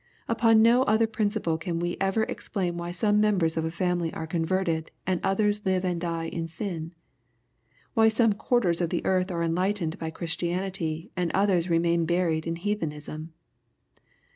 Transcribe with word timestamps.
Upon 0.27 0.63
no 0.63 0.81
other 0.85 1.05
principle 1.05 1.59
can 1.59 1.77
we 1.77 1.95
ever 2.01 2.23
explain 2.23 2.75
why 2.75 2.91
some 2.91 3.21
members 3.21 3.55
of 3.55 3.63
a 3.65 3.69
family 3.69 4.11
are 4.15 4.25
converted, 4.25 4.89
and 5.05 5.21
others 5.23 5.63
live 5.63 5.85
and 5.85 6.01
die 6.01 6.25
in 6.25 6.47
sin,— 6.47 6.95
^why 7.95 8.11
some 8.11 8.33
quarters 8.33 8.81
of 8.81 8.89
the 8.89 9.05
earth 9.05 9.29
are 9.29 9.43
enlightened 9.43 9.99
by 9.99 10.09
Christianity, 10.09 11.11
and 11.15 11.29
others 11.35 11.69
remain 11.69 12.05
buried 12.07 12.47
in 12.47 12.55
heathenism. 12.55 13.33